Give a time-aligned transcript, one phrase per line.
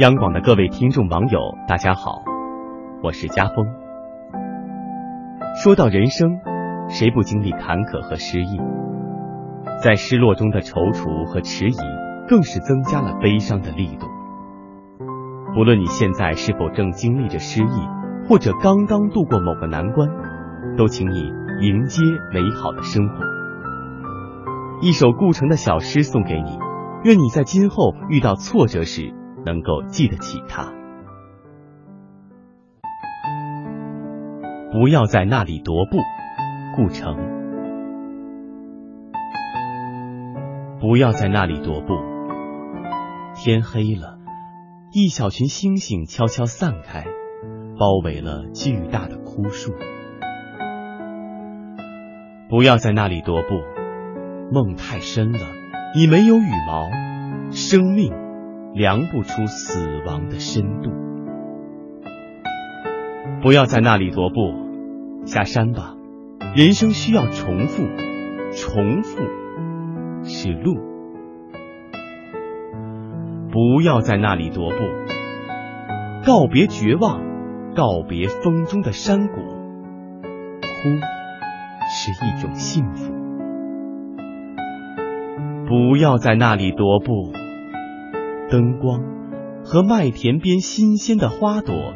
[0.00, 1.38] 央广的各位听众网友，
[1.68, 2.22] 大家好，
[3.02, 3.66] 我是家峰。
[5.62, 6.40] 说到人生，
[6.88, 8.58] 谁不经历坎坷和失意？
[9.84, 11.76] 在失落中的踌躇和迟疑，
[12.26, 14.06] 更是增加了悲伤的力度。
[15.54, 17.88] 不论你现在是否正经历着失意，
[18.26, 20.08] 或者刚刚度过某个难关，
[20.78, 21.18] 都请你
[21.60, 22.00] 迎接
[22.32, 23.16] 美好的生活。
[24.80, 26.58] 一首顾城的小诗送给你，
[27.04, 29.19] 愿你在今后遇到挫折时。
[29.44, 30.72] 能够记得起他，
[34.72, 35.98] 不要在那里踱步，
[36.76, 37.16] 顾城。
[40.80, 41.94] 不要在那里踱步。
[43.34, 44.18] 天黑了，
[44.92, 47.04] 一小群星星悄悄散开，
[47.78, 49.72] 包围了巨大的枯树。
[52.48, 53.62] 不要在那里踱步，
[54.52, 55.38] 梦太深了，
[55.94, 56.88] 你没有羽毛，
[57.50, 58.29] 生命。
[58.74, 60.90] 量不出死亡的深度。
[63.42, 65.94] 不要在那里踱步，下山吧。
[66.54, 67.84] 人生需要重复，
[68.52, 69.22] 重复
[70.24, 70.76] 是路。
[73.50, 74.76] 不要在那里踱步，
[76.26, 77.20] 告别绝望，
[77.74, 79.40] 告别风中的山谷。
[80.62, 80.88] 哭
[81.92, 83.12] 是一种幸福。
[85.66, 87.39] 不要在那里踱步。
[88.50, 89.00] 灯光
[89.64, 91.94] 和麦田边新鲜的花朵，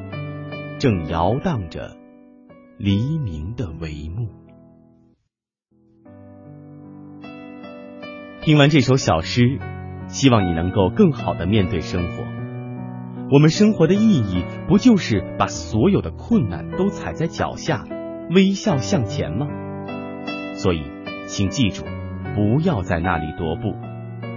[0.78, 1.96] 正摇荡着
[2.78, 4.28] 黎明的帷幕。
[8.42, 9.58] 听完这首小诗，
[10.06, 12.22] 希望你能够更好的面对生活。
[13.32, 17.84] 我们生活的意义，不就是把所有的困难都踩在脚下，
[18.30, 19.48] 微笑向前吗？
[20.54, 20.84] 所以，
[21.26, 21.84] 请记住，
[22.36, 23.74] 不要在那里踱步，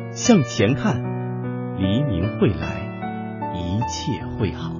[0.09, 1.15] 向前看。
[1.79, 2.81] 黎明会来，
[3.53, 4.71] 一切会好。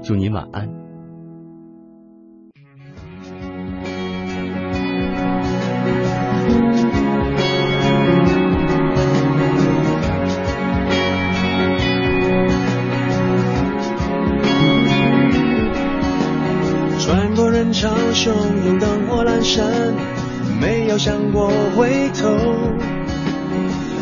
[0.00, 0.68] 祝您晚安。
[17.00, 18.30] 穿过人潮汹
[18.64, 19.66] 涌，灯火阑珊，
[20.60, 22.91] 没有想过回头。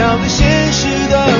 [0.00, 1.39] 笑对现实的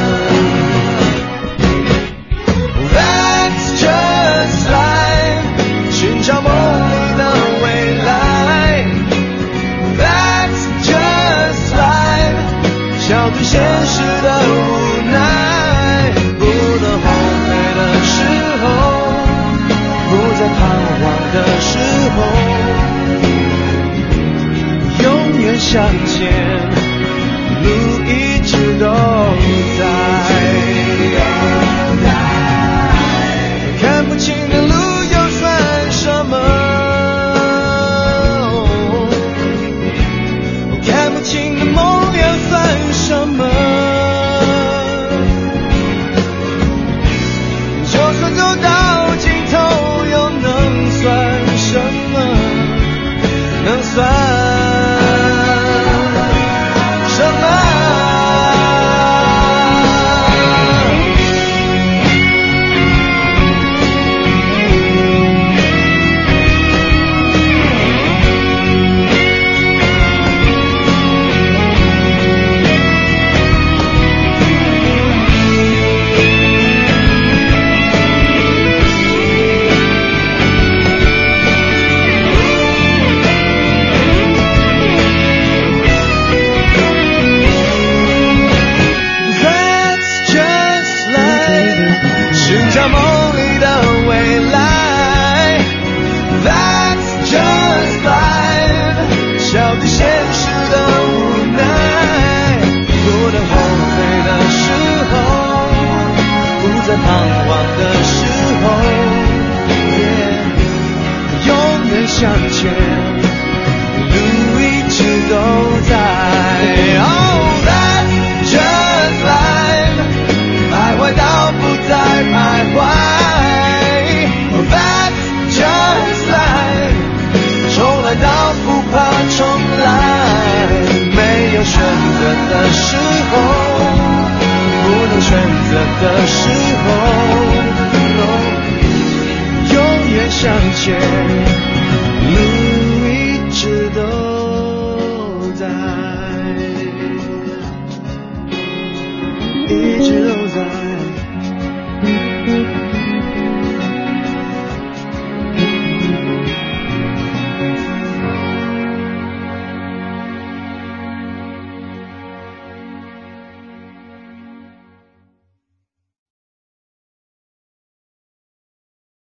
[25.71, 26.60] 向前。